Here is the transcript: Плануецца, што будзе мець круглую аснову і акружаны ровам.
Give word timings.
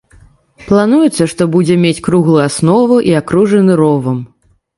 Плануецца, 0.69 1.27
што 1.33 1.47
будзе 1.55 1.75
мець 1.83 2.03
круглую 2.07 2.39
аснову 2.47 2.97
і 3.11 3.15
акружаны 3.21 3.73
ровам. 3.85 4.19